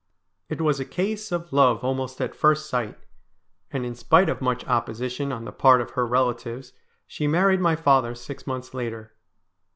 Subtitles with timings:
[0.49, 2.97] It was a case of love almost at first sight,
[3.69, 6.73] and in spite of much opposition on the part of her relatives
[7.05, 9.13] she married my father six months later.